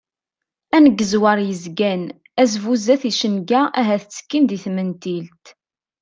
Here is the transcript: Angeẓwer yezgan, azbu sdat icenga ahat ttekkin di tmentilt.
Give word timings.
Angeẓwer 0.75 1.37
yezgan, 1.47 2.03
azbu 2.41 2.73
sdat 2.81 3.03
icenga 3.09 3.61
ahat 3.79 4.03
ttekkin 4.05 4.43
di 4.49 4.57
tmentilt. 4.63 5.45